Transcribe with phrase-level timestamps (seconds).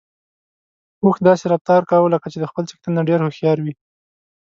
[1.03, 3.73] اوښ داسې رفتار کاوه لکه چې د خپل څښتن نه ډېر هوښيار وي.